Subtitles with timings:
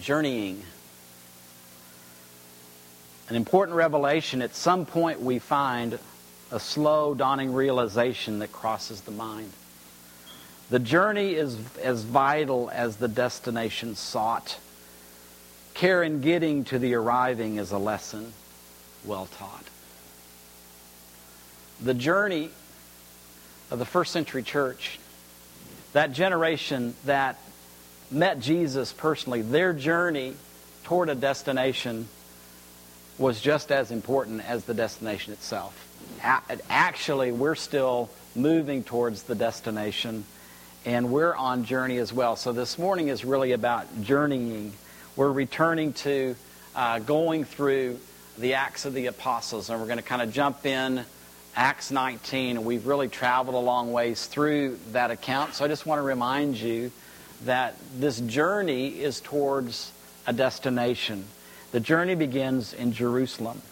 [0.00, 0.62] journeying.
[3.28, 5.98] An important revelation, at some point we find
[6.50, 9.52] a slow dawning realization that crosses the mind.
[10.70, 14.58] The journey is as vital as the destination sought.
[15.74, 18.32] Care in getting to the arriving is a lesson
[19.04, 19.64] well taught.
[21.80, 22.50] The journey
[23.70, 24.98] of the first century church,
[25.92, 27.38] that generation that
[28.10, 30.34] met Jesus personally, their journey
[30.84, 32.08] toward a destination
[33.18, 35.86] was just as important as the destination itself.
[36.22, 40.24] Actually, we're still moving towards the destination
[40.86, 42.36] and we're on journey as well.
[42.36, 44.72] So this morning is really about journeying.
[45.16, 46.36] We're returning to
[46.74, 47.98] uh, going through
[48.38, 51.04] the Acts of the Apostles, and we're going to kind of jump in
[51.56, 52.64] Acts 19.
[52.64, 55.54] We've really traveled a long ways through that account.
[55.54, 56.92] So I just want to remind you
[57.44, 59.92] that this journey is towards
[60.26, 61.24] a destination.
[61.72, 63.62] The journey begins in Jerusalem.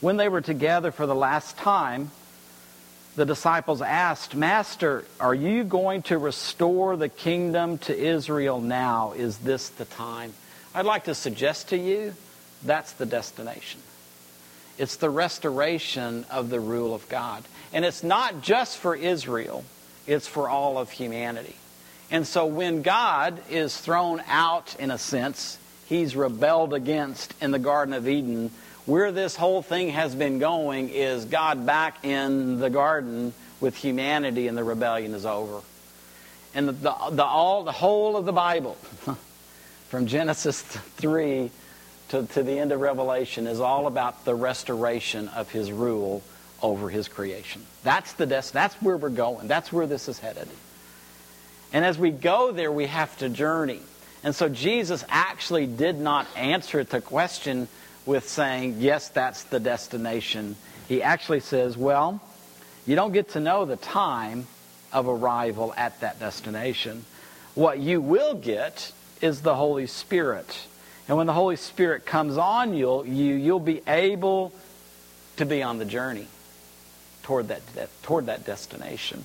[0.00, 2.10] When they were together for the last time,
[3.16, 9.12] the disciples asked, Master, are you going to restore the kingdom to Israel now?
[9.12, 10.34] Is this the time?
[10.74, 12.14] I'd like to suggest to you
[12.62, 13.80] that's the destination.
[14.78, 17.44] It's the restoration of the rule of God.
[17.72, 19.64] And it's not just for Israel,
[20.06, 21.56] it's for all of humanity.
[22.10, 27.58] And so when God is thrown out, in a sense, he's rebelled against in the
[27.58, 28.50] Garden of Eden
[28.86, 34.46] where this whole thing has been going is God back in the garden with humanity
[34.46, 35.60] and the rebellion is over.
[36.54, 38.74] And the, the, the, all, the whole of the Bible,
[39.88, 41.50] from Genesis 3
[42.10, 46.22] to, to the end of Revelation, is all about the restoration of his rule
[46.62, 47.66] over his creation.
[47.82, 49.48] That's, the des- that's where we're going.
[49.48, 50.48] That's where this is headed.
[51.72, 53.80] And as we go there, we have to journey.
[54.22, 57.68] And so Jesus actually did not answer the question
[58.06, 60.56] with saying, yes, that's the destination.
[60.88, 62.20] He actually says, well,
[62.86, 64.46] you don't get to know the time
[64.92, 67.04] of arrival at that destination.
[67.54, 70.66] What you will get is the Holy Spirit.
[71.08, 74.52] And when the Holy Spirit comes on you, you you'll be able
[75.36, 76.26] to be on the journey
[77.22, 77.60] toward that,
[78.02, 79.24] toward that destination.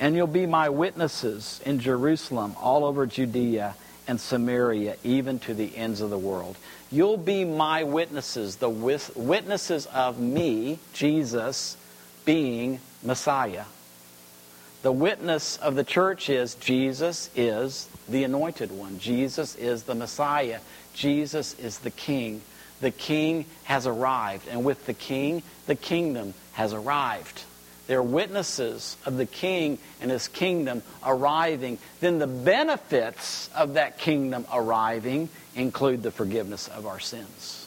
[0.00, 3.74] And you'll be my witnesses in Jerusalem, all over Judea
[4.06, 6.56] and Samaria, even to the ends of the world.
[6.90, 11.76] You'll be my witnesses, the witnesses of me, Jesus,
[12.24, 13.64] being Messiah.
[14.82, 19.00] The witness of the church is Jesus is the anointed one.
[19.00, 20.60] Jesus is the Messiah.
[20.94, 22.40] Jesus is the King.
[22.80, 24.46] The King has arrived.
[24.48, 27.42] And with the King, the kingdom has arrived.
[27.88, 31.78] They're witnesses of the king and his kingdom arriving.
[32.00, 37.66] Then the benefits of that kingdom arriving include the forgiveness of our sins.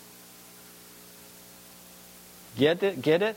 [2.55, 3.01] Get it?
[3.01, 3.35] Get it?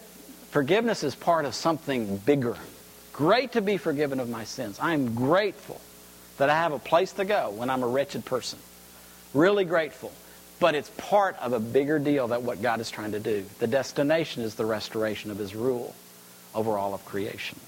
[0.50, 2.56] Forgiveness is part of something bigger.
[3.14, 4.78] Great to be forgiven of my sins.
[4.78, 5.80] I am grateful
[6.36, 8.58] that I have a place to go when I'm a wretched person.
[9.32, 10.12] Really grateful.
[10.60, 13.46] But it's part of a bigger deal that what God is trying to do.
[13.58, 15.94] The destination is the restoration of his rule
[16.54, 17.58] over all of creation.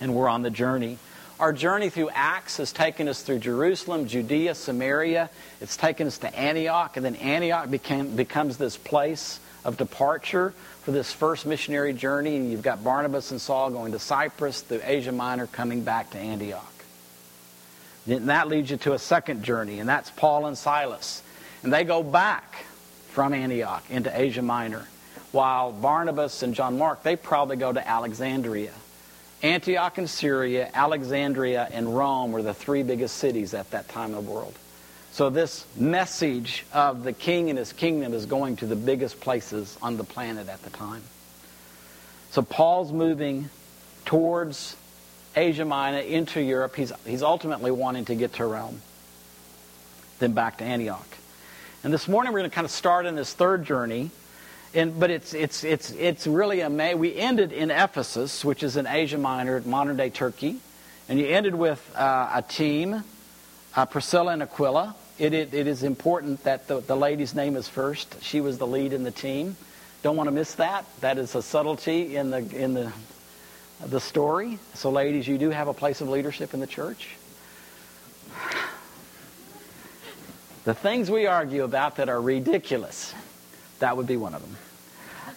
[0.00, 0.98] And we're on the journey.
[1.38, 5.30] Our journey through Acts has taken us through Jerusalem, Judea, Samaria.
[5.60, 10.50] It's taken us to Antioch, and then Antioch became, becomes this place of departure
[10.82, 12.36] for this first missionary journey.
[12.36, 16.18] And you've got Barnabas and Saul going to Cyprus, through Asia Minor, coming back to
[16.18, 16.66] Antioch.
[18.06, 21.22] Then that leads you to a second journey, and that's Paul and Silas.
[21.62, 22.64] And they go back
[23.08, 24.86] from Antioch into Asia Minor
[25.32, 28.72] while Barnabas and John Mark, they probably go to Alexandria.
[29.42, 34.24] Antioch in Syria, Alexandria, and Rome were the three biggest cities at that time of
[34.24, 34.54] the world.
[35.12, 39.76] So this message of the king and his kingdom is going to the biggest places
[39.82, 41.02] on the planet at the time.
[42.30, 43.50] So Paul's moving
[44.04, 44.76] towards
[45.34, 46.76] Asia Minor into Europe.
[46.76, 48.82] He's, he's ultimately wanting to get to Rome,
[50.18, 51.08] then back to Antioch.
[51.82, 54.10] And this morning we're going to kind of start in this third journey
[54.72, 57.00] and, but it's, it's, it's, it's really amazing.
[57.00, 60.60] We ended in Ephesus, which is in Asia Minor, modern day Turkey.
[61.08, 63.02] And you ended with uh, a team,
[63.74, 64.94] uh, Priscilla and Aquila.
[65.18, 68.22] It, it, it is important that the, the lady's name is first.
[68.22, 69.56] She was the lead in the team.
[70.02, 70.86] Don't want to miss that.
[71.00, 72.92] That is a subtlety in the, in the,
[73.84, 74.60] the story.
[74.74, 77.08] So, ladies, you do have a place of leadership in the church.
[80.62, 83.14] The things we argue about that are ridiculous
[83.80, 84.56] that would be one of them.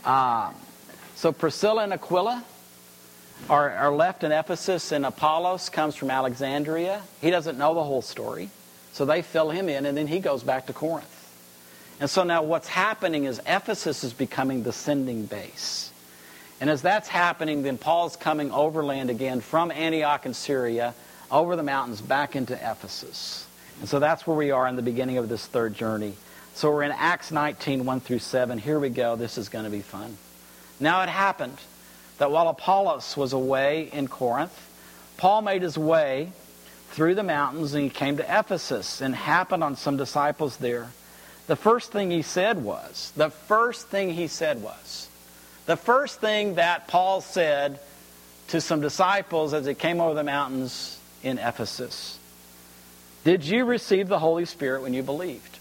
[0.06, 0.54] Uh,
[1.16, 2.44] so Priscilla and Aquila
[3.50, 7.02] are, are left in Ephesus, and Apollos comes from Alexandria.
[7.22, 8.50] He doesn't know the whole story.
[8.94, 11.10] So they fill him in, and then he goes back to Corinth.
[12.00, 15.92] And so now what's happening is Ephesus is becoming the sending base.
[16.62, 20.94] And as that's happening, then Paul's coming overland again from Antioch in Syria,
[21.32, 23.48] over the mountains, back into Ephesus.
[23.80, 26.14] And so that's where we are in the beginning of this third journey.
[26.56, 28.60] So we're in Acts 19, 1 through 7.
[28.60, 29.16] Here we go.
[29.16, 30.18] This is going to be fun.
[30.80, 31.58] Now it happened
[32.20, 34.58] that while Apollos was away in Corinth,
[35.18, 36.32] Paul made his way
[36.92, 40.92] through the mountains and he came to Ephesus and happened on some disciples there.
[41.48, 45.10] The first thing he said was, the first thing he said was,
[45.66, 47.80] the first thing that Paul said
[48.50, 52.20] to some disciples as he came over the mountains in Ephesus
[53.24, 55.60] Did you receive the Holy Spirit when you believed?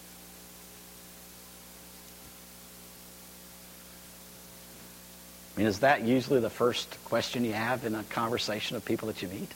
[5.62, 9.22] Mean, is that usually the first question you have in a conversation of people that
[9.22, 9.48] you meet?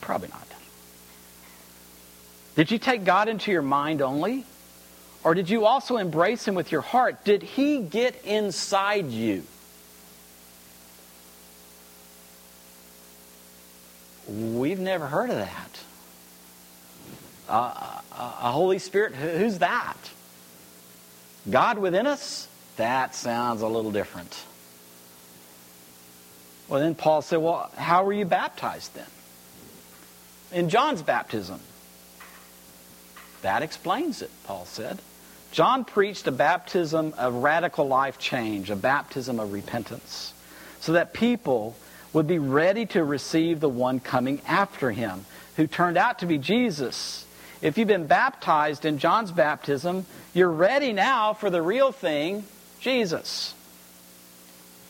[0.00, 0.46] Probably not.
[2.54, 4.44] Did you take God into your mind only?
[5.24, 7.24] Or did you also embrace Him with your heart?
[7.24, 9.42] Did He get inside you?
[14.28, 15.80] We've never heard of that.
[17.48, 19.96] Uh, a Holy Spirit, who's that?
[21.50, 22.46] God within us?
[22.76, 24.36] That sounds a little different.
[26.68, 29.06] Well, then Paul said, Well, how were you baptized then?
[30.52, 31.60] In John's baptism.
[33.42, 34.98] That explains it, Paul said.
[35.50, 40.34] John preached a baptism of radical life change, a baptism of repentance,
[40.80, 41.74] so that people
[42.12, 45.24] would be ready to receive the one coming after him,
[45.56, 47.26] who turned out to be Jesus.
[47.62, 52.44] If you've been baptized in John's baptism, you're ready now for the real thing,
[52.80, 53.54] Jesus.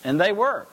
[0.04, 0.66] And they were.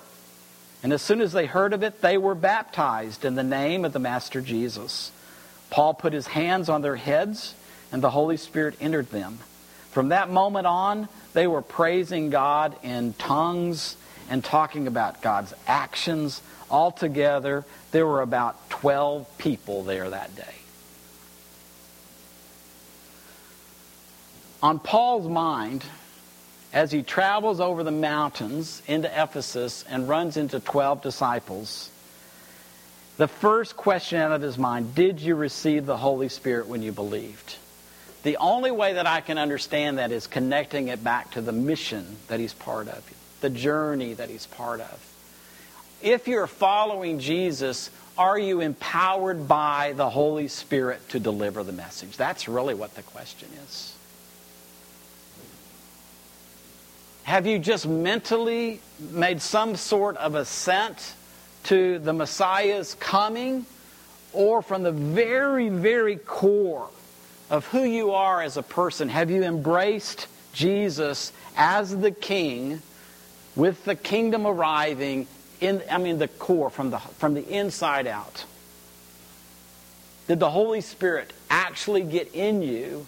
[0.85, 3.93] And as soon as they heard of it, they were baptized in the name of
[3.93, 5.11] the Master Jesus.
[5.71, 7.55] Paul put his hands on their heads,
[7.91, 9.39] and the Holy Spirit entered them.
[9.89, 13.97] From that moment on, they were praising God in tongues
[14.29, 16.43] and talking about God's actions.
[16.69, 20.43] Altogether, there were about 12 people there that day.
[24.61, 25.83] On Paul's mind,
[26.75, 31.89] as he travels over the mountains into Ephesus and runs into 12 disciples,
[33.15, 36.91] the first question out of his mind did you receive the Holy Spirit when you
[36.91, 37.55] believed?
[38.23, 42.17] The only way that I can understand that is connecting it back to the mission
[42.27, 45.13] that he's part of, the journey that he's part of.
[46.01, 52.17] If you're following Jesus, are you empowered by the Holy Spirit to deliver the message?
[52.17, 53.94] That's really what the question is.
[57.25, 61.15] Have you just mentally made some sort of assent
[61.63, 63.65] to the Messiah's coming?
[64.31, 66.87] Or from the very, very core
[67.49, 72.83] of who you are as a person, have you embraced Jesus as the King
[73.55, 75.25] with the kingdom arriving
[75.61, 78.45] in, I mean, the core, from the, from the inside out?
[80.27, 83.07] Did the Holy Spirit actually get in you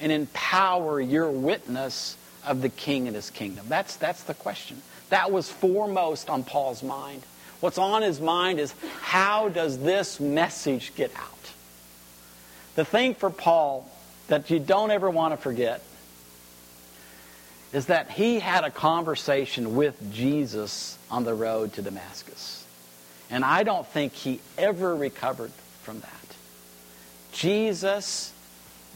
[0.00, 3.66] and empower your witness of the king and his kingdom?
[3.68, 4.82] That's, that's the question.
[5.10, 7.22] That was foremost on Paul's mind.
[7.60, 11.34] What's on his mind is how does this message get out?
[12.76, 13.90] The thing for Paul
[14.28, 15.82] that you don't ever want to forget
[17.72, 22.64] is that he had a conversation with Jesus on the road to Damascus.
[23.30, 25.50] And I don't think he ever recovered
[25.82, 26.36] from that.
[27.32, 28.32] Jesus,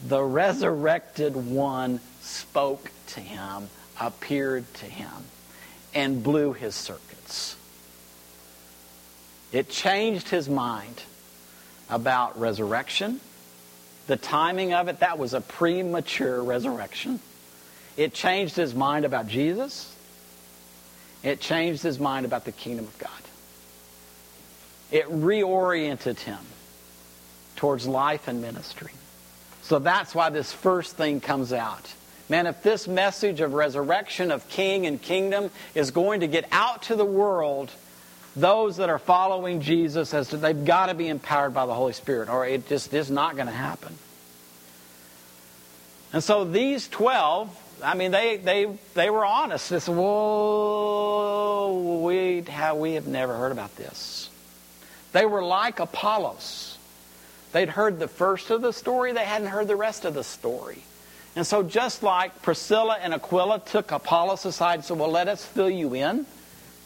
[0.07, 5.11] the resurrected one, spoke to him, appeared to him,
[5.93, 7.55] and blew his circuits.
[9.51, 11.03] It changed his mind
[11.89, 13.19] about resurrection.
[14.07, 17.19] The timing of it, that was a premature resurrection.
[17.95, 19.95] It changed his mind about Jesus.
[21.21, 23.11] It changed his mind about the kingdom of God.
[24.91, 26.39] It reoriented him
[27.55, 28.91] towards life and ministry.
[29.61, 31.93] So that's why this first thing comes out.
[32.33, 36.81] Man, if this message of resurrection, of king and kingdom is going to get out
[36.83, 37.69] to the world,
[38.35, 42.29] those that are following Jesus, as they've got to be empowered by the Holy Spirit,
[42.29, 43.95] or it just is not going to happen.
[46.11, 49.69] And so these 12, I mean, they, they, they were honest.
[49.69, 51.21] They said, whoa,
[52.03, 54.31] we have, we have never heard about this.
[55.11, 56.79] They were like Apollos.
[57.51, 60.81] They'd heard the first of the story, they hadn't heard the rest of the story.
[61.35, 65.43] And so, just like Priscilla and Aquila took Apollos aside and said, Well, let us
[65.43, 66.25] fill you in.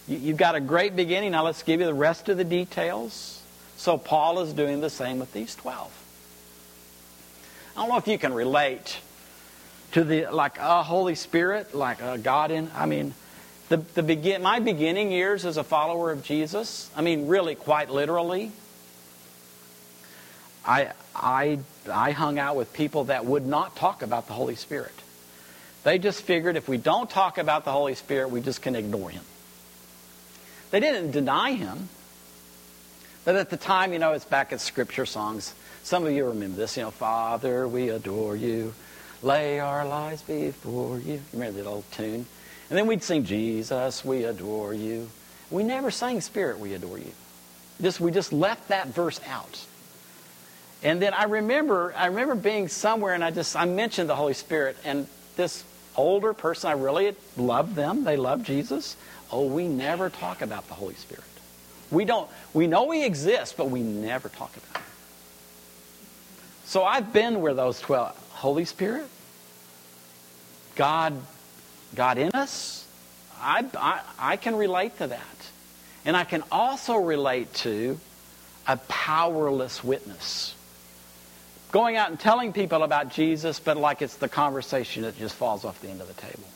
[0.07, 1.31] You've got a great beginning.
[1.31, 3.41] Now, let's give you the rest of the details.
[3.75, 5.91] So, Paul is doing the same with these 12.
[7.75, 8.99] I don't know if you can relate
[9.91, 12.71] to the like a Holy Spirit, like a God in.
[12.73, 13.13] I mean,
[13.67, 16.89] the the begin my beginning years as a follower of Jesus.
[16.95, 18.53] I mean, really, quite literally.
[20.65, 21.59] I I
[21.89, 24.93] I hung out with people that would not talk about the Holy Spirit.
[25.83, 29.09] They just figured if we don't talk about the Holy Spirit, we just can ignore
[29.09, 29.23] him.
[30.71, 31.89] They didn't deny him.
[33.23, 35.53] But at the time, you know, it's back at scripture songs.
[35.83, 38.73] Some of you remember this, you know, Father, we adore you.
[39.23, 41.21] Lay our lives before you.
[41.33, 42.25] Remember that old tune?
[42.69, 45.09] And then we'd sing, Jesus, we adore you.
[45.49, 47.11] We never sang Spirit, we adore you.
[47.81, 49.65] Just, we just left that verse out.
[50.83, 54.33] And then I remember, I remember being somewhere and I just, I mentioned the Holy
[54.33, 55.63] Spirit and this
[55.95, 58.03] older person, I really loved them.
[58.03, 58.95] They loved Jesus.
[59.31, 61.23] Oh, we never talk about the Holy Spirit.
[61.89, 64.87] We don't, we know He exists, but we never talk about Him.
[66.65, 69.07] So I've been where those 12, Holy Spirit,
[70.75, 71.13] God,
[71.95, 72.85] God in us,
[73.39, 75.21] I, I, I can relate to that.
[76.05, 77.99] And I can also relate to
[78.67, 80.55] a powerless witness.
[81.71, 85.65] Going out and telling people about Jesus, but like it's the conversation that just falls
[85.65, 86.47] off the end of the table.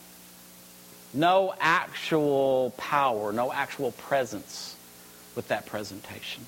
[1.14, 4.74] No actual power, no actual presence
[5.36, 6.46] with that presentation.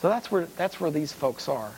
[0.00, 1.72] So that's where, that's where these folks are.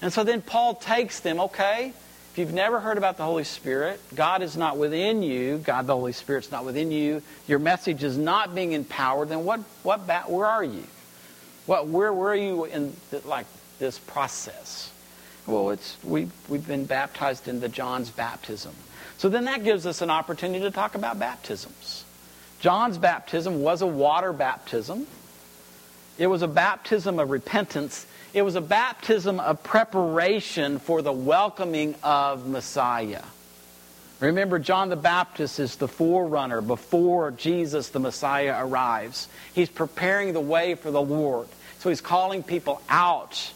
[0.00, 1.92] And so then Paul takes them, okay,
[2.32, 5.94] if you've never heard about the Holy Spirit, God is not within you, God the
[5.94, 10.46] Holy Spirit's not within you, your message is not being empowered, then what, what where
[10.46, 10.84] are you?
[11.66, 13.46] What, where, were you in the, like
[13.78, 14.90] this process?
[15.46, 18.74] Well, it's, we, we've been baptized into John's baptism.
[19.18, 22.04] So then that gives us an opportunity to talk about baptisms.
[22.60, 25.06] John's baptism was a water baptism.
[26.18, 28.06] It was a baptism of repentance.
[28.34, 33.22] It was a baptism of preparation for the welcoming of Messiah.
[34.22, 39.26] Remember, John the Baptist is the forerunner before Jesus the Messiah arrives.
[39.52, 41.48] He's preparing the way for the Lord.
[41.80, 43.52] So he's calling people out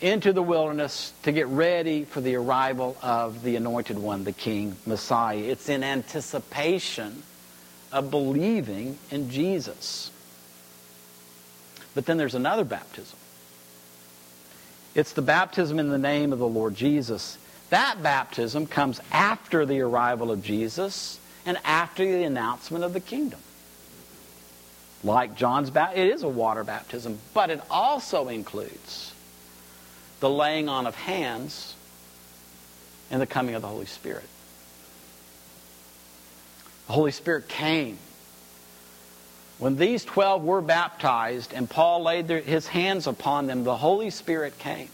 [0.00, 4.74] into the wilderness to get ready for the arrival of the anointed one, the King
[4.84, 5.38] Messiah.
[5.38, 7.22] It's in anticipation
[7.92, 10.10] of believing in Jesus.
[11.94, 13.18] But then there's another baptism.
[14.96, 17.38] It's the baptism in the name of the Lord Jesus.
[17.70, 23.40] That baptism comes after the arrival of Jesus and after the announcement of the kingdom.
[25.02, 29.14] Like John's baptism, it is a water baptism, but it also includes
[30.18, 31.74] the laying on of hands
[33.10, 34.28] and the coming of the Holy Spirit.
[36.88, 37.98] The Holy Spirit came.
[39.58, 44.10] When these 12 were baptized and Paul laid their, his hands upon them, the Holy
[44.10, 44.88] Spirit came.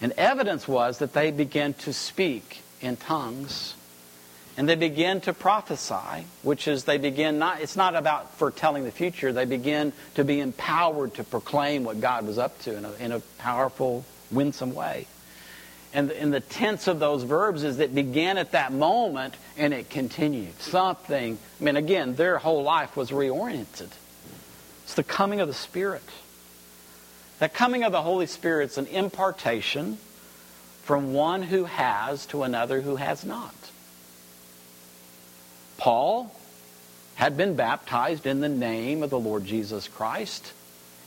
[0.00, 3.74] And evidence was that they began to speak in tongues
[4.58, 8.90] and they begin to prophesy, which is they begin not, it's not about foretelling the
[8.90, 9.32] future.
[9.32, 13.12] They begin to be empowered to proclaim what God was up to in a, in
[13.12, 15.06] a powerful, winsome way.
[15.94, 19.90] And, and the tense of those verbs is it began at that moment and it
[19.90, 20.60] continued.
[20.60, 23.90] Something, I mean, again, their whole life was reoriented.
[24.82, 26.02] It's the coming of the Spirit.
[27.38, 29.98] That coming of the Holy Spirit is an impartation
[30.82, 33.54] from one who has to another who has not.
[35.76, 36.34] Paul
[37.14, 40.52] had been baptized in the name of the Lord Jesus Christ.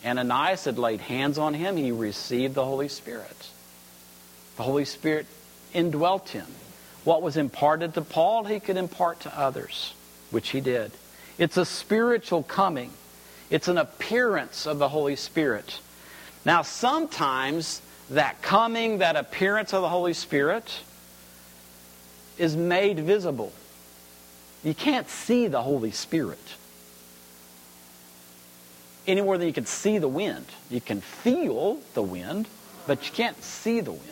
[0.06, 1.78] Ananias had laid hands on him.
[1.78, 3.50] He received the Holy Spirit.
[4.58, 5.26] The Holy Spirit
[5.74, 6.48] indwelt him.
[7.04, 9.94] What was imparted to Paul, he could impart to others,
[10.30, 10.92] which he did.
[11.38, 12.92] It's a spiritual coming,
[13.50, 15.80] it's an appearance of the Holy Spirit.
[16.46, 20.82] Now, sometimes that coming, that appearance of the Holy Spirit,
[22.38, 23.52] is made visible.
[24.64, 26.40] You can't see the Holy Spirit
[29.08, 30.46] any more than you can see the wind.
[30.70, 32.48] You can feel the wind,
[32.88, 34.06] but you can't see the wind.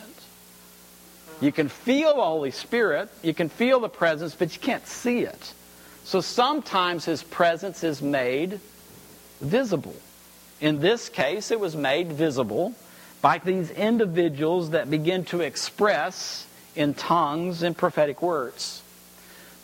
[1.40, 5.20] You can feel the Holy Spirit, you can feel the presence, but you can't see
[5.20, 5.54] it.
[6.04, 8.60] So sometimes His presence is made
[9.40, 9.94] visible.
[10.60, 12.74] In this case, it was made visible
[13.22, 18.82] by these individuals that begin to express in tongues and prophetic words.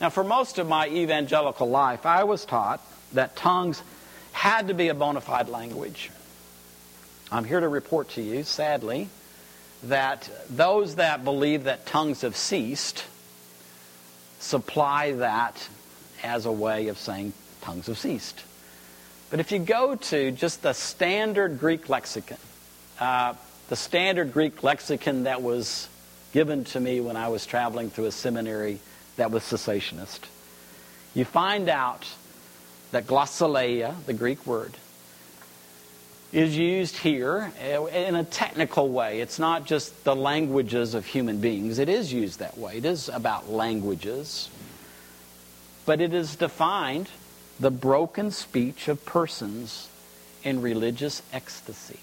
[0.01, 2.81] Now, for most of my evangelical life, I was taught
[3.13, 3.83] that tongues
[4.33, 6.11] had to be a bona fide language.
[7.33, 9.09] I'm here to report to you, sadly,
[9.83, 13.05] that those that believe that tongues have ceased
[14.39, 15.69] supply that
[16.23, 18.43] as a way of saying tongues have ceased.
[19.31, 22.39] But if you go to just the standard Greek lexicon,
[23.01, 23.35] uh,
[23.69, 25.89] the standard Greek lexicon that was
[26.33, 28.79] given to me when I was traveling through a seminary
[29.17, 30.21] that was cessationist,
[31.15, 32.07] you find out
[32.93, 34.75] that glossolalia, the Greek word,
[36.33, 39.21] is used here in a technical way.
[39.21, 41.79] It's not just the languages of human beings.
[41.79, 42.77] It is used that way.
[42.77, 44.51] It is about languages.
[45.85, 47.09] But it is defined
[47.59, 49.89] the broken speech of persons
[50.43, 52.01] in religious ecstasy.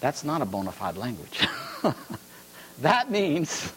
[0.00, 1.46] That's not a bona fide language.
[2.80, 3.72] that means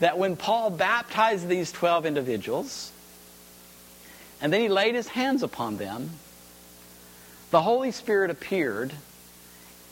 [0.00, 2.90] that when Paul baptized these 12 individuals,
[4.40, 6.10] and then he laid his hands upon them,
[7.50, 8.92] the Holy Spirit appeared,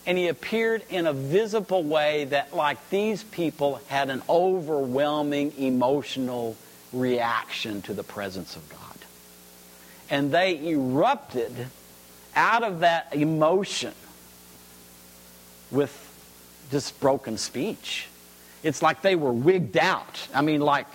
[0.06, 6.56] and he appeared in a visible way that, like these people, had an overwhelming emotional
[6.94, 8.80] reaction to the presence of God.
[10.10, 11.52] And they erupted
[12.36, 13.92] out of that emotion
[15.70, 15.92] with
[16.70, 18.08] this broken speech.
[18.62, 20.28] It's like they were wigged out.
[20.34, 20.86] I mean, like,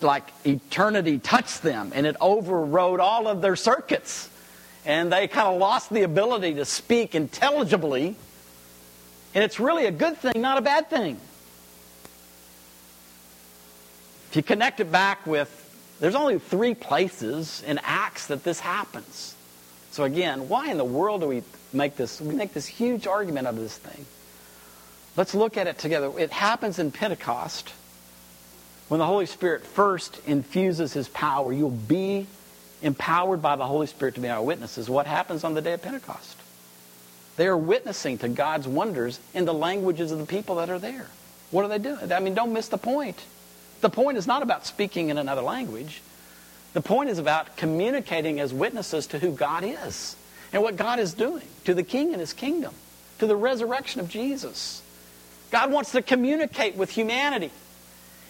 [0.00, 4.30] like eternity touched them and it overrode all of their circuits.
[4.84, 8.16] And they kind of lost the ability to speak intelligibly.
[9.34, 11.18] And it's really a good thing, not a bad thing.
[14.30, 15.62] If you connect it back with,
[16.00, 19.34] there's only three places in Acts that this happens.
[19.90, 21.42] So again, why in the world do we
[21.72, 24.04] make this, we make this huge argument of this thing?
[25.16, 26.12] Let's look at it together.
[26.18, 27.72] It happens in Pentecost
[28.88, 31.52] when the Holy Spirit first infuses his power.
[31.52, 32.26] You'll be
[32.82, 34.90] empowered by the Holy Spirit to be our witnesses.
[34.90, 36.36] What happens on the day of Pentecost?
[37.36, 41.06] They are witnessing to God's wonders in the languages of the people that are there.
[41.50, 42.12] What are they doing?
[42.12, 43.24] I mean, don't miss the point.
[43.86, 46.02] The point is not about speaking in another language.
[46.72, 50.16] The point is about communicating as witnesses to who God is
[50.52, 52.74] and what God is doing to the King and his kingdom,
[53.20, 54.82] to the resurrection of Jesus.
[55.52, 57.52] God wants to communicate with humanity.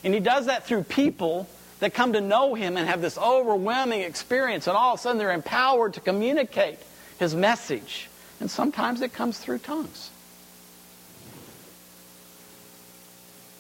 [0.05, 1.49] And he does that through people
[1.81, 5.17] that come to know him and have this overwhelming experience, and all of a sudden
[5.17, 6.79] they're empowered to communicate
[7.19, 8.11] his message.
[8.41, 10.11] And sometimes it comes through tongues.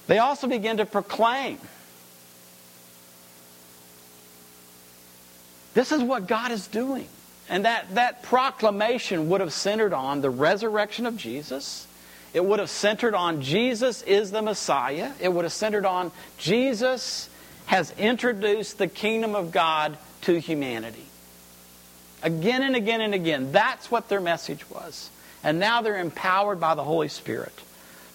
[0.08, 1.58] They also begin to proclaim
[5.76, 7.06] This is what God is doing.
[7.50, 11.86] And that, that proclamation would have centered on the resurrection of Jesus.
[12.32, 15.12] It would have centered on Jesus is the Messiah.
[15.20, 17.28] It would have centered on Jesus
[17.66, 21.04] has introduced the kingdom of God to humanity.
[22.22, 23.52] Again and again and again.
[23.52, 25.10] That's what their message was.
[25.44, 27.52] And now they're empowered by the Holy Spirit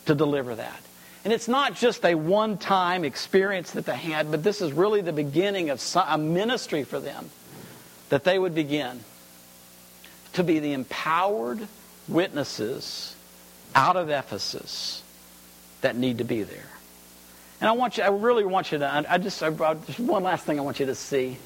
[0.08, 0.82] to deliver that.
[1.24, 5.02] And it's not just a one time experience that they had, but this is really
[5.02, 7.30] the beginning of a ministry for them
[8.12, 9.00] that they would begin
[10.34, 11.66] to be the empowered
[12.10, 13.16] witnesses
[13.74, 15.02] out of Ephesus
[15.80, 16.70] that need to be there.
[17.62, 19.50] And I want you, I really want you to, I just, I
[19.86, 21.38] just one last thing I want you to see.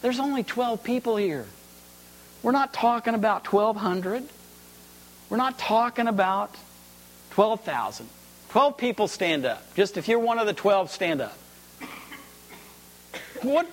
[0.00, 1.44] There's only 12 people here.
[2.42, 4.26] We're not talking about 1,200.
[5.28, 6.56] We're not talking about
[7.32, 8.08] 12,000.
[8.48, 9.74] 12 people stand up.
[9.74, 11.36] Just if you're one of the 12, stand up.
[13.42, 13.68] What,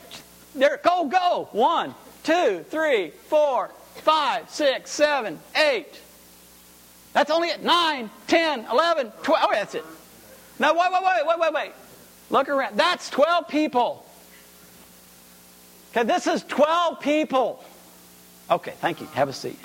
[0.55, 1.49] there, go, go.
[1.51, 5.99] One, two, three, four, five, six, seven, eight.
[7.13, 7.63] That's only it.
[7.63, 9.45] Nine, ten, eleven, twelve.
[9.49, 9.85] Oh, that's it.
[10.59, 11.71] Now, wait, wait, wait, wait, wait, wait.
[12.29, 12.77] Look around.
[12.77, 14.05] That's 12 people.
[15.91, 17.63] Okay, this is 12 people.
[18.51, 19.07] Okay, thank you.
[19.07, 19.59] Have a seat.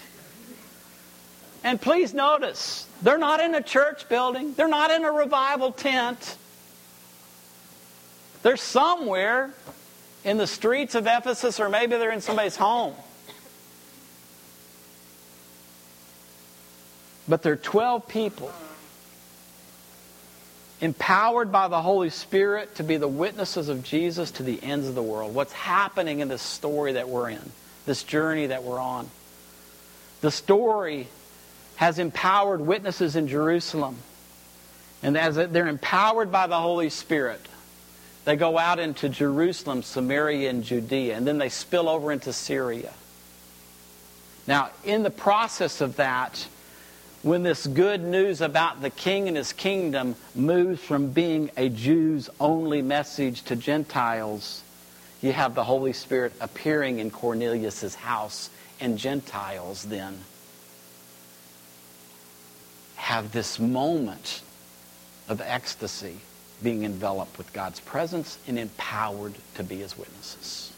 [1.62, 6.36] And please notice, they're not in a church building, they're not in a revival tent.
[8.42, 9.50] They're somewhere
[10.24, 12.94] in the streets of Ephesus, or maybe they're in somebody's home.
[17.28, 18.52] But there are 12 people
[20.80, 24.94] empowered by the Holy Spirit to be the witnesses of Jesus to the ends of
[24.94, 25.34] the world.
[25.34, 27.52] What's happening in this story that we're in,
[27.86, 29.08] this journey that we're on.
[30.20, 31.08] The story
[31.76, 33.96] has empowered witnesses in Jerusalem.
[35.02, 37.40] And as they're empowered by the Holy Spirit,
[38.24, 42.92] they go out into Jerusalem, Samaria, and Judea, and then they spill over into Syria.
[44.46, 46.46] Now, in the process of that,
[47.22, 52.28] when this good news about the king and his kingdom moves from being a Jews
[52.38, 54.62] only message to Gentiles,
[55.22, 60.18] you have the Holy Spirit appearing in Cornelius' house, and Gentiles then
[62.96, 64.42] have this moment
[65.28, 66.20] of ecstasy
[66.64, 70.72] being enveloped with God's presence and empowered to be his witnesses.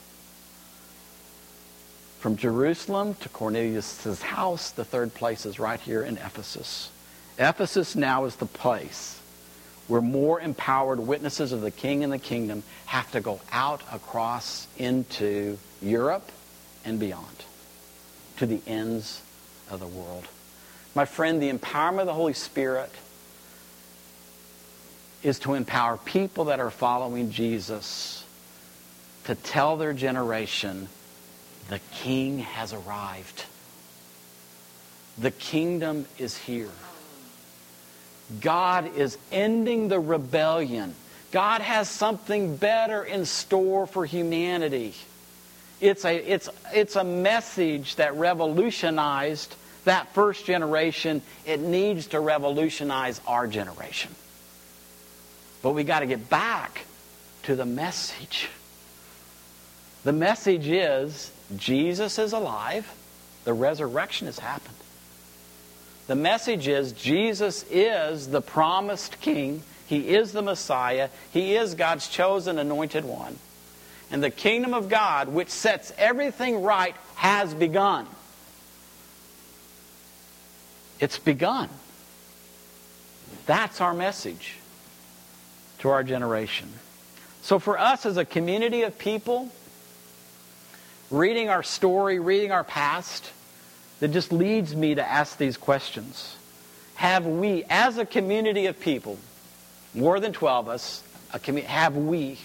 [2.18, 6.90] From Jerusalem to Cornelius' house, the third place is right here in Ephesus.
[7.38, 9.20] Ephesus now is the place
[9.86, 14.66] where more empowered witnesses of the king and the kingdom have to go out across
[14.76, 16.32] into Europe
[16.84, 17.44] and beyond,
[18.38, 19.22] to the ends
[19.70, 20.26] of the world.
[20.96, 22.90] My friend, the empowerment of the Holy Spirit
[25.22, 28.24] is to empower people that are following Jesus
[29.24, 30.88] to tell their generation
[31.68, 33.44] the king has arrived.
[35.18, 36.70] The kingdom is here.
[38.40, 40.94] God is ending the rebellion.
[41.32, 44.94] God has something better in store for humanity.
[45.80, 51.22] It's a, it's, it's a message that revolutionized that first generation.
[51.44, 54.14] It needs to revolutionize our generation.
[55.62, 56.84] But we got to get back
[57.44, 58.48] to the message.
[60.04, 62.92] The message is Jesus is alive,
[63.44, 64.76] the resurrection has happened.
[66.06, 69.62] The message is Jesus is the promised king.
[69.86, 71.08] He is the Messiah.
[71.32, 73.38] He is God's chosen anointed one.
[74.10, 78.06] And the kingdom of God, which sets everything right, has begun.
[81.00, 81.68] It's begun.
[83.46, 84.56] That's our message
[85.86, 86.68] to our generation.
[87.42, 89.52] So, for us as a community of people,
[91.12, 93.30] reading our story, reading our past,
[94.00, 96.36] that just leads me to ask these questions.
[96.96, 99.16] Have we, as a community of people,
[99.94, 102.38] more than 12 of us, commu- have we,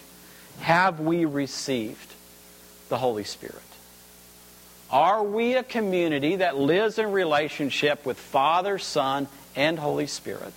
[0.60, 2.14] have we received
[2.90, 3.56] the Holy Spirit?
[4.92, 10.54] Are we a community that lives in relationship with Father, Son, and Holy Spirit?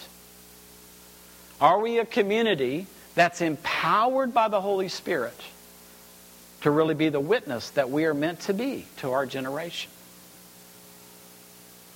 [1.64, 5.40] Are we a community that's empowered by the Holy Spirit
[6.61, 9.90] to really be the witness that we are meant to be to our generation?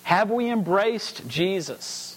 [0.04, 2.16] Have we embraced Jesus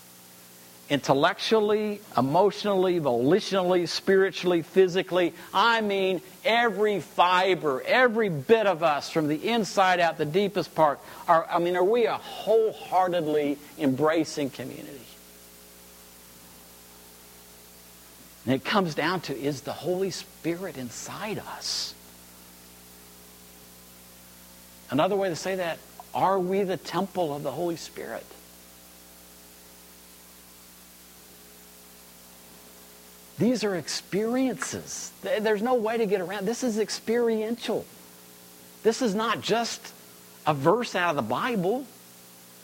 [0.90, 5.34] intellectually, emotionally, volitionally, spiritually, physically?
[5.54, 11.02] I mean, every fiber, every bit of us from the inside out, the deepest part.
[11.28, 15.02] Are, I mean, are we a wholeheartedly embracing community?
[18.45, 21.93] And it comes down to is the Holy Spirit inside us?
[24.89, 25.77] Another way to say that
[26.13, 28.25] are we the temple of the Holy Spirit?
[33.38, 35.12] These are experiences.
[35.21, 36.45] There's no way to get around.
[36.45, 37.86] This is experiential.
[38.84, 39.93] This is not just
[40.45, 41.86] a verse out of the Bible.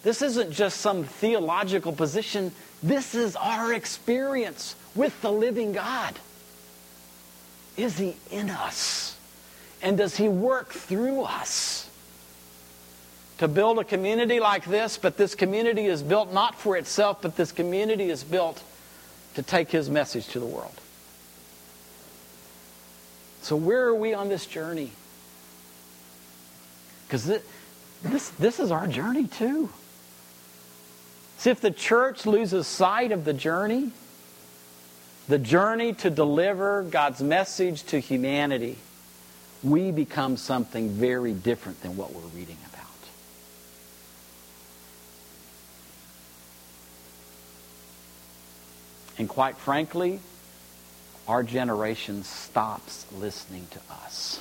[0.04, 2.52] This isn't just some theological position.
[2.84, 6.14] This is our experience with the living God.
[7.76, 9.18] Is He in us?
[9.82, 11.88] And does He work through us?
[13.38, 17.36] to build a community like this, but this community is built not for itself, but
[17.36, 18.64] this community is built
[19.36, 20.74] to take his message to the world.
[23.42, 24.92] So, where are we on this journey?
[27.06, 27.44] Because this,
[28.04, 29.70] this, this is our journey too.
[31.38, 33.92] See, if the church loses sight of the journey,
[35.28, 38.78] the journey to deliver God's message to humanity,
[39.64, 42.86] we become something very different than what we're reading about.
[49.20, 50.20] And quite frankly,
[51.28, 54.40] our generation stops listening to us.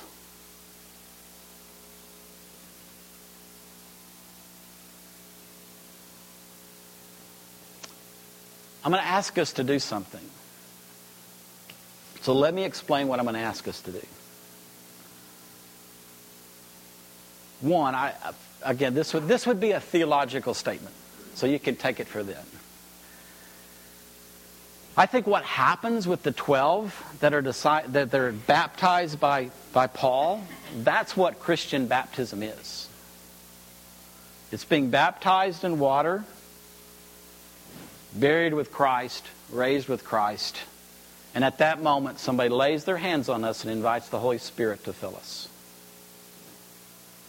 [8.87, 10.23] I'm going to ask us to do something.
[12.21, 14.01] So let me explain what I'm going to ask us to do.
[17.59, 18.13] One, I,
[18.63, 20.95] again, this would, this would be a theological statement,
[21.35, 22.45] so you can take it for then.
[24.95, 29.87] I think what happens with the 12 that are, decide, that are baptized by, by
[29.87, 30.41] Paul,
[30.77, 32.87] that's what Christian baptism is.
[34.53, 36.23] It's being baptized in water,
[38.19, 40.57] buried with Christ, raised with Christ,
[41.35, 44.83] and at that moment somebody lays their hands on us and invites the Holy Spirit
[44.85, 45.47] to fill us.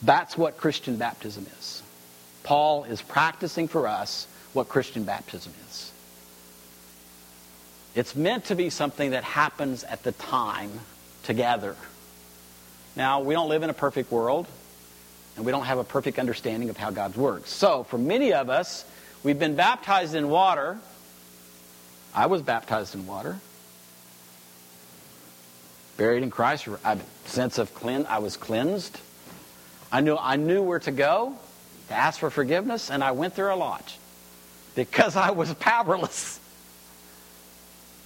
[0.02, 1.82] That's what Christian baptism is.
[2.42, 5.92] Paul is practicing for us what Christian baptism is.
[7.94, 10.70] It's meant to be something that happens at the time
[11.24, 11.74] together.
[12.96, 14.46] Now, we don't live in a perfect world,
[15.36, 17.50] and we don't have a perfect understanding of how God works.
[17.50, 18.84] So, for many of us,
[19.28, 20.78] we've been baptized in water.
[22.14, 23.38] I was baptized in water.
[25.98, 28.06] Buried in Christ, a sense of clean.
[28.08, 28.98] I was cleansed.
[29.92, 31.36] I knew, I knew where to go
[31.88, 33.98] to ask for forgiveness, and I went there a lot
[34.74, 36.40] because I was powerless.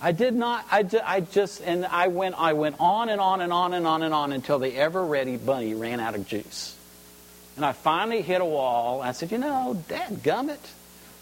[0.00, 3.52] I did not, I, I just, and I went, I went on and on and
[3.52, 6.76] on and on and on until the ever ready bunny ran out of juice.
[7.54, 9.00] And I finally hit a wall.
[9.02, 10.58] I said, you know, dad gummit,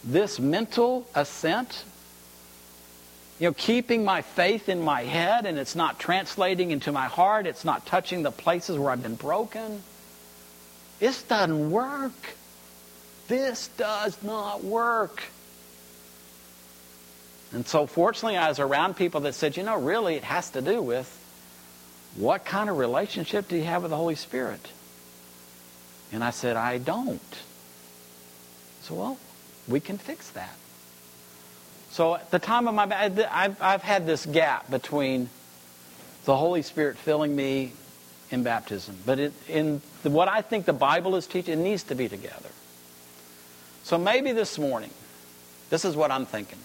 [0.05, 1.85] this mental assent,
[3.39, 7.47] you know, keeping my faith in my head and it's not translating into my heart,
[7.47, 9.83] it's not touching the places where I've been broken.
[10.99, 12.37] This doesn't work.
[13.29, 15.23] This does not work.
[17.53, 20.63] And so, fortunately, I was around people that said, you know, really, it has to
[20.63, 21.17] do with
[22.17, 24.61] what kind of relationship do you have with the Holy Spirit?
[26.13, 27.21] And I said, I don't.
[28.83, 29.19] So, well,
[29.71, 30.55] we can fix that.
[31.91, 35.29] So, at the time of my, I've, I've had this gap between
[36.25, 37.73] the Holy Spirit filling me
[38.31, 38.97] in baptism.
[39.05, 42.09] But it, in the, what I think the Bible is teaching, it needs to be
[42.09, 42.51] together.
[43.83, 44.91] So maybe this morning,
[45.71, 46.59] this is what I'm thinking.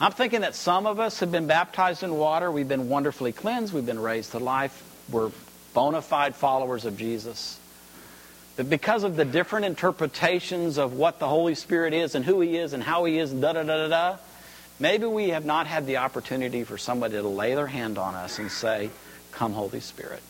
[0.00, 2.50] I'm thinking that some of us have been baptized in water.
[2.50, 3.72] We've been wonderfully cleansed.
[3.72, 4.82] We've been raised to life.
[5.10, 5.30] We're
[5.72, 7.58] bona fide followers of Jesus.
[8.56, 12.56] But because of the different interpretations of what the Holy Spirit is and who He
[12.56, 14.16] is and how He is, da da da da da,
[14.78, 18.38] maybe we have not had the opportunity for somebody to lay their hand on us
[18.38, 18.90] and say,
[19.32, 20.22] Come, Holy Spirit.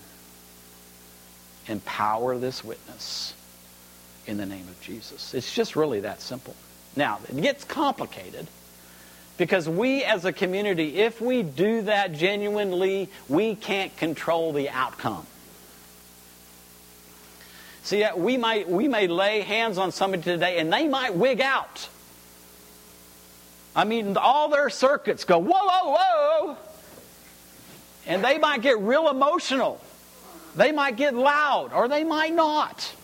[1.67, 3.35] Empower this witness
[4.27, 5.35] in the name of Jesus.
[5.35, 6.57] It's just really that simple.
[6.97, 8.47] Now, it gets complicated
[9.37, 15.27] because we as a community, if we do that genuinely, we can't control the outcome.
[17.85, 21.41] See, uh, we might we may lay hands on somebody today and they might wig
[21.41, 21.89] out.
[23.77, 26.57] I mean, all their circuits go, whoa, whoa, whoa.
[28.07, 29.81] And they might get real emotional.
[30.57, 32.95] They might get loud, or they might not.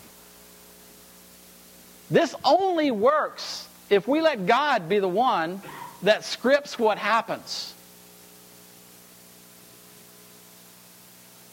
[2.09, 5.61] This only works if we let God be the one
[6.03, 7.73] that scripts what happens.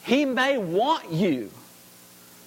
[0.05, 1.51] He may want you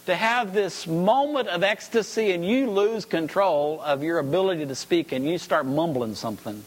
[0.05, 5.11] to have this moment of ecstasy and you lose control of your ability to speak
[5.11, 6.63] and you start mumbling something.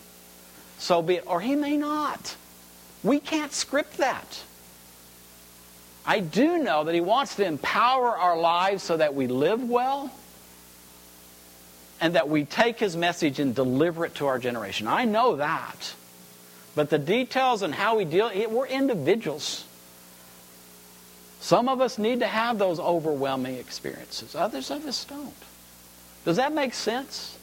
[0.79, 1.25] So be it.
[1.27, 2.37] Or he may not.
[3.03, 4.43] We can't script that.
[6.07, 10.13] I do know that he wants to empower our lives so that we live well
[12.01, 14.87] and that we take his message and deliver it to our generation.
[14.87, 15.95] I know that.
[16.75, 19.64] But the details and how we deal, we're individuals.
[21.45, 24.35] Some of us need to have those overwhelming experiences.
[24.35, 25.35] Others of us don't.
[26.25, 27.37] Does that make sense?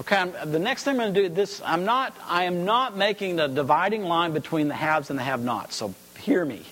[0.00, 1.62] Okay, I'm, the next thing I'm going to do this.
[1.64, 2.12] I'm not.
[2.26, 5.76] I am not making the dividing line between the haves and the have-nots.
[5.76, 6.64] So hear me.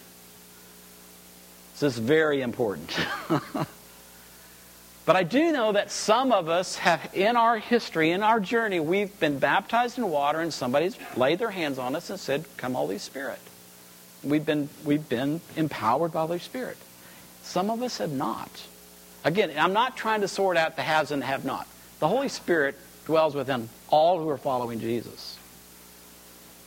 [1.74, 2.92] This is very important.
[5.06, 8.80] but I do know that some of us have, in our history, in our journey,
[8.80, 12.74] we've been baptized in water, and somebody's laid their hands on us and said, "Come,
[12.74, 13.40] Holy Spirit."
[14.22, 16.76] We've been we've been empowered by the Holy Spirit.
[17.44, 18.50] Some of us have not.
[19.24, 21.66] Again, I'm not trying to sort out the haves and the have-not.
[22.00, 25.38] The Holy Spirit dwells within all who are following Jesus.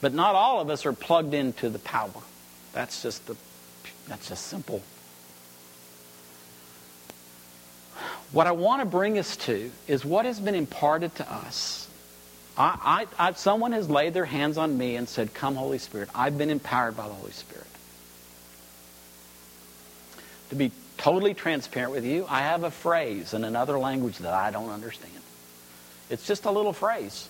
[0.01, 2.11] But not all of us are plugged into the power.
[2.73, 3.35] That's just the
[4.07, 4.81] that's just simple.
[8.31, 11.87] What I want to bring us to is what has been imparted to us.
[12.57, 16.09] I, I, I, someone has laid their hands on me and said, Come, Holy Spirit.
[16.13, 17.65] I've been empowered by the Holy Spirit.
[20.49, 24.51] To be totally transparent with you, I have a phrase in another language that I
[24.51, 25.13] don't understand.
[26.09, 27.29] It's just a little phrase.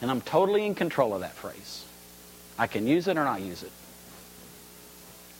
[0.00, 1.84] And I'm totally in control of that phrase.
[2.58, 3.72] I can use it or not use it.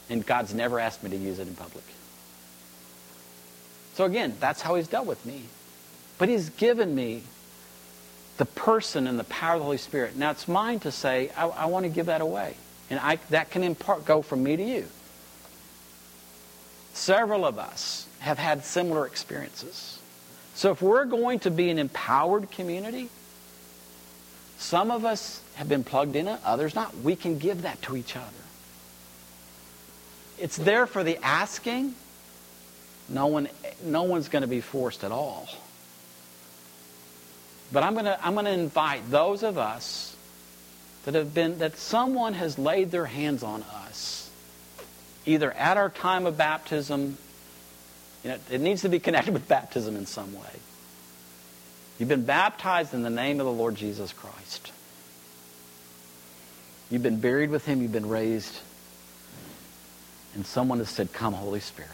[0.09, 1.83] And God's never asked me to use it in public.
[3.95, 5.43] So again, that's how He's dealt with me.
[6.17, 7.23] But He's given me
[8.37, 10.15] the person and the power of the Holy Spirit.
[10.15, 12.55] Now it's mine to say, I, I want to give that away.
[12.89, 14.85] And I, that can in part go from me to you.
[16.93, 19.99] Several of us have had similar experiences.
[20.53, 23.09] So if we're going to be an empowered community,
[24.57, 26.97] some of us have been plugged in others not.
[26.97, 28.25] We can give that to each other.
[30.37, 31.95] It's there for the asking.
[33.09, 33.49] No one
[33.83, 35.47] no one's going to be forced at all.
[37.71, 40.15] But I'm going to I'm going to invite those of us
[41.05, 44.29] that have been that someone has laid their hands on us
[45.25, 47.17] either at our time of baptism
[48.25, 50.59] you know, it needs to be connected with baptism in some way.
[51.99, 54.71] You've been baptized in the name of the Lord Jesus Christ.
[56.89, 58.59] You've been buried with him, you've been raised,
[60.33, 61.91] and someone has said, Come, Holy Spirit.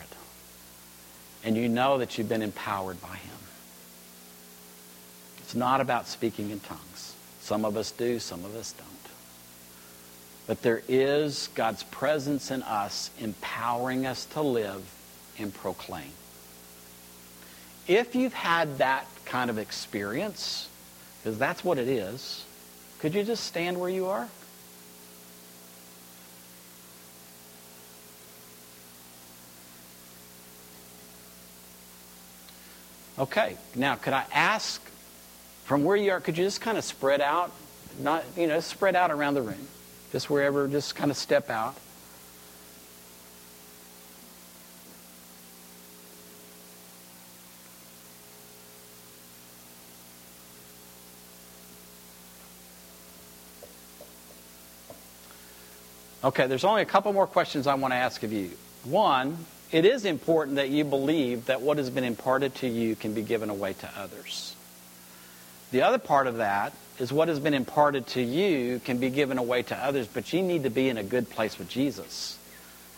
[1.43, 3.37] And you know that you've been empowered by him.
[5.39, 7.15] It's not about speaking in tongues.
[7.41, 8.87] Some of us do, some of us don't.
[10.47, 14.83] But there is God's presence in us empowering us to live
[15.39, 16.11] and proclaim.
[17.87, 20.69] If you've had that kind of experience,
[21.19, 22.45] because that's what it is,
[22.99, 24.27] could you just stand where you are?
[33.21, 34.81] Okay, now could I ask
[35.65, 37.51] from where you are, could you just kind of spread out?
[37.99, 39.67] Not, you know, spread out around the room.
[40.11, 41.75] Just wherever, just kind of step out.
[56.23, 58.49] Okay, there's only a couple more questions I want to ask of you.
[58.83, 63.13] One, it is important that you believe that what has been imparted to you can
[63.13, 64.55] be given away to others.
[65.71, 69.37] The other part of that is what has been imparted to you can be given
[69.37, 72.37] away to others, but you need to be in a good place with Jesus.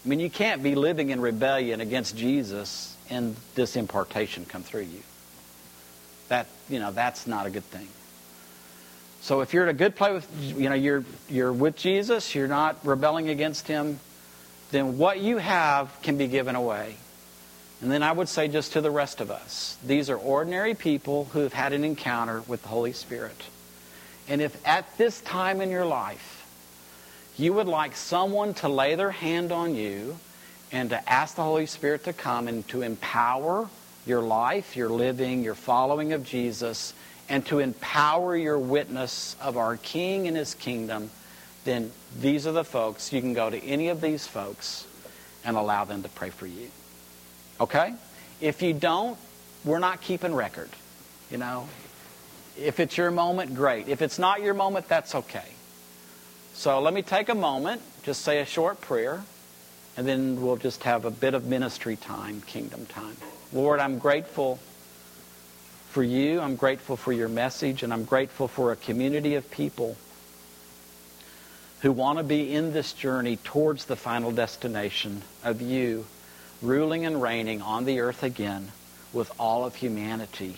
[0.03, 4.81] I mean, you can't be living in rebellion against Jesus and this impartation come through
[4.81, 5.01] you.
[6.29, 7.87] That, you know, that's not a good thing.
[9.21, 12.47] So if you're in a good place with, you know, you're, you're with Jesus, you're
[12.47, 13.99] not rebelling against him,
[14.73, 16.95] then what you have can be given away.
[17.81, 21.25] And then I would say just to the rest of us, these are ordinary people
[21.25, 23.39] who have had an encounter with the Holy Spirit.
[24.27, 26.47] And if at this time in your life
[27.37, 30.17] you would like someone to lay their hand on you
[30.71, 33.69] and to ask the Holy Spirit to come and to empower
[34.07, 36.93] your life, your living, your following of Jesus,
[37.29, 41.11] and to empower your witness of our King and his kingdom,
[41.63, 43.13] then these are the folks.
[43.13, 44.87] You can go to any of these folks
[45.45, 46.69] and allow them to pray for you.
[47.59, 47.93] Okay?
[48.41, 49.17] If you don't,
[49.63, 50.69] we're not keeping record.
[51.31, 51.67] You know,
[52.57, 53.87] if it's your moment, great.
[53.87, 55.47] If it's not your moment, that's okay.
[56.53, 59.23] So let me take a moment, just say a short prayer,
[59.97, 63.15] and then we'll just have a bit of ministry time, kingdom time.
[63.51, 64.59] Lord, I'm grateful
[65.89, 66.39] for you.
[66.39, 69.95] I'm grateful for your message, and I'm grateful for a community of people
[71.83, 76.05] who want to be in this journey towards the final destination of you
[76.61, 78.71] ruling and reigning on the earth again
[79.11, 80.55] with all of humanity,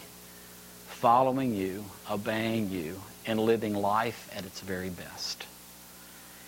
[0.88, 5.48] following you, obeying you, and living life at its very best.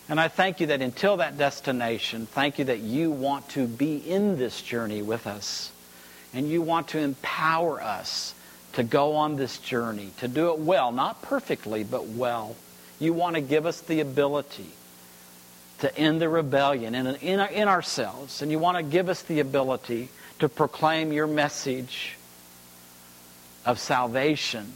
[0.08, 3.98] And I thank you that until that destination, thank you that you want to be
[3.98, 5.72] in this journey with us.
[6.36, 8.36] And you want to empower us
[8.74, 12.56] to go on this journey, to do it well, not perfectly, but well.
[13.00, 14.72] You want to give us the ability
[15.80, 19.40] to end the rebellion in, in, in ourselves, and you want to give us the
[19.40, 22.18] ability to proclaim your message
[23.66, 24.72] of salvation,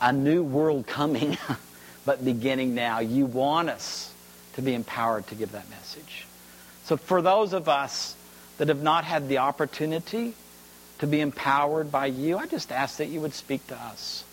[0.00, 1.36] a new world coming,
[2.06, 3.00] but beginning now.
[3.00, 4.12] You want us
[4.54, 6.26] to be empowered to give that message.
[6.84, 8.14] So, for those of us
[8.58, 10.34] that have not had the opportunity
[10.98, 14.24] to be empowered by you, I just ask that you would speak to us.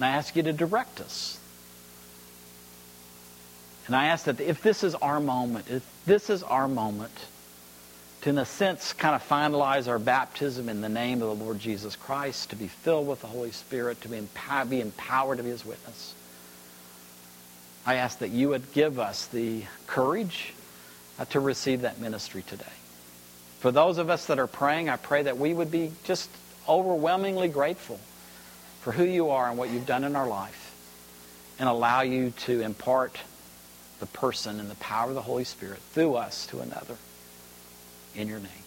[0.00, 1.38] And I ask you to direct us.
[3.86, 7.12] And I ask that if this is our moment, if this is our moment
[8.22, 11.58] to, in a sense, kind of finalize our baptism in the name of the Lord
[11.58, 14.26] Jesus Christ, to be filled with the Holy Spirit, to be,
[14.70, 16.14] be empowered to be His witness,
[17.84, 20.54] I ask that you would give us the courage
[21.18, 22.64] uh, to receive that ministry today.
[23.58, 26.30] For those of us that are praying, I pray that we would be just
[26.66, 28.00] overwhelmingly grateful
[28.80, 30.74] for who you are and what you've done in our life
[31.58, 33.18] and allow you to impart
[34.00, 36.96] the person and the power of the Holy Spirit through us to another.
[38.16, 38.59] In your name.